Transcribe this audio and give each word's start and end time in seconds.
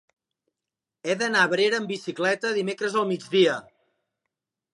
He 1.09 1.15
d'anar 1.19 1.43
a 1.45 1.49
Abrera 1.49 1.81
amb 1.81 1.93
bicicleta 1.93 2.55
dimecres 2.57 2.99
al 3.03 3.07
migdia. 3.13 3.61